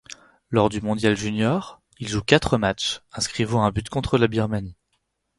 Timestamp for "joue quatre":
2.09-2.57